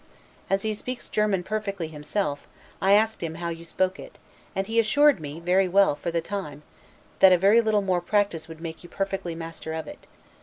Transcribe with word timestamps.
As 0.49 0.63
he 0.63 0.73
speaks 0.73 1.09
German 1.09 1.43
perfectly 1.43 1.89
himself, 1.89 2.47
I 2.81 2.93
asked 2.93 3.21
him 3.21 3.35
how 3.35 3.49
you 3.49 3.63
spoke 3.63 3.99
it; 3.99 4.17
and 4.55 4.65
he 4.65 4.79
assured 4.79 5.19
me 5.19 5.39
very 5.39 5.67
well 5.67 5.93
for 5.95 6.09
the 6.09 6.21
time, 6.21 6.63
and 6.63 6.63
that 7.19 7.31
a 7.33 7.37
very 7.37 7.61
little 7.61 7.83
more 7.83 8.01
practice 8.01 8.47
would 8.47 8.61
make 8.61 8.81
you 8.83 8.89
perfectly 8.89 9.35
master 9.35 9.73
of 9.75 9.85
it. 9.85 10.07